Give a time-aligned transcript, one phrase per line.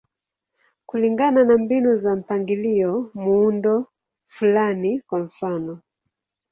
[0.85, 3.85] Kulingana na mbinu za mpangilio, muundo
[4.27, 5.81] fulani, kwa mfano.